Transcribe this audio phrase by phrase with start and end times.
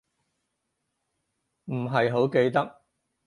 [1.65, 2.81] 唔係好記得